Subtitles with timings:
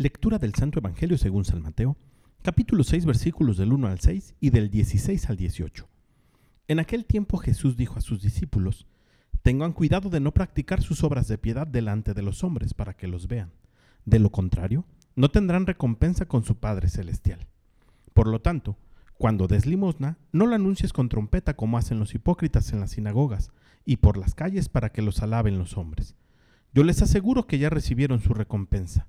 [0.00, 1.96] Lectura del Santo Evangelio según San Mateo,
[2.42, 5.88] capítulo 6 versículos del 1 al 6 y del 16 al 18.
[6.68, 8.86] En aquel tiempo Jesús dijo a sus discípulos,
[9.42, 13.08] Tengan cuidado de no practicar sus obras de piedad delante de los hombres para que
[13.08, 13.50] los vean.
[14.04, 14.84] De lo contrario,
[15.16, 17.48] no tendrán recompensa con su Padre Celestial.
[18.14, 18.78] Por lo tanto,
[19.16, 23.50] cuando des limosna, no la anuncies con trompeta como hacen los hipócritas en las sinagogas
[23.84, 26.14] y por las calles para que los alaben los hombres.
[26.72, 29.08] Yo les aseguro que ya recibieron su recompensa.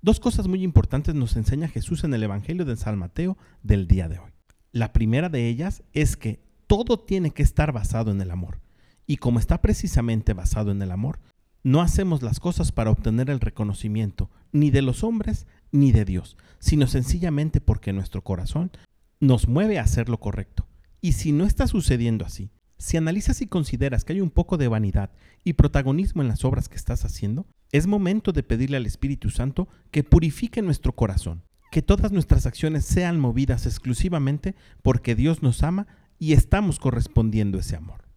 [0.00, 4.08] Dos cosas muy importantes nos enseña Jesús en el Evangelio de San Mateo del día
[4.08, 4.30] de hoy.
[4.70, 8.60] La primera de ellas es que todo tiene que estar basado en el amor.
[9.06, 11.18] Y como está precisamente basado en el amor,
[11.64, 16.36] no hacemos las cosas para obtener el reconocimiento ni de los hombres ni de Dios,
[16.60, 18.70] sino sencillamente porque nuestro corazón
[19.18, 20.68] nos mueve a hacer lo correcto.
[21.00, 24.68] Y si no está sucediendo así, si analizas y consideras que hay un poco de
[24.68, 25.10] vanidad
[25.42, 29.68] y protagonismo en las obras que estás haciendo, es momento de pedirle al Espíritu Santo
[29.90, 35.86] que purifique nuestro corazón, que todas nuestras acciones sean movidas exclusivamente porque Dios nos ama
[36.18, 38.08] y estamos correspondiendo ese amor.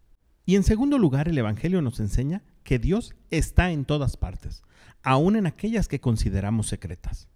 [0.45, 4.63] Y en segundo lugar, el Evangelio nos enseña que Dios está en todas partes,
[5.03, 7.27] aun en aquellas que consideramos secretas.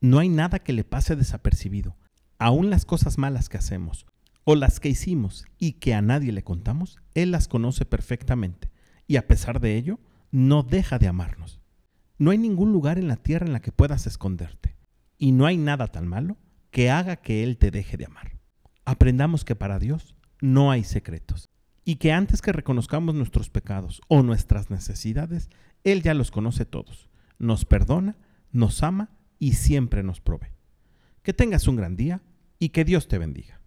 [0.00, 1.96] No hay nada que le pase desapercibido,
[2.38, 4.06] aun las cosas malas que hacemos
[4.44, 8.70] o las que hicimos y que a nadie le contamos, Él las conoce perfectamente
[9.06, 10.00] y a pesar de ello,
[10.30, 11.59] no deja de amarnos.
[12.20, 14.76] No hay ningún lugar en la tierra en la que puedas esconderte.
[15.16, 16.36] Y no hay nada tan malo
[16.70, 18.38] que haga que Él te deje de amar.
[18.84, 21.48] Aprendamos que para Dios no hay secretos.
[21.82, 25.48] Y que antes que reconozcamos nuestros pecados o nuestras necesidades,
[25.82, 27.08] Él ya los conoce todos.
[27.38, 28.18] Nos perdona,
[28.52, 29.08] nos ama
[29.38, 30.52] y siempre nos provee.
[31.22, 32.20] Que tengas un gran día
[32.58, 33.59] y que Dios te bendiga.